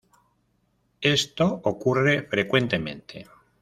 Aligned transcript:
Esto 1.01 1.59
ocurre 1.63 2.23
frecuentemente. 2.27 3.27